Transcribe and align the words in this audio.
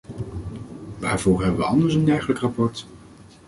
Waarvoor 0.97 1.41
hebben 1.41 1.59
we 1.59 1.65
anders 1.65 1.93
een 1.93 2.05
dergelijk 2.05 2.39
rapport? 2.39 2.85